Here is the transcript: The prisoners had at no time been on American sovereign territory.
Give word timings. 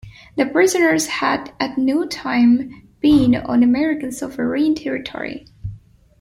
The 0.35 0.47
prisoners 0.47 1.05
had 1.05 1.53
at 1.59 1.77
no 1.77 2.07
time 2.07 2.87
been 3.01 3.35
on 3.35 3.61
American 3.61 4.11
sovereign 4.11 4.73
territory. 4.73 5.45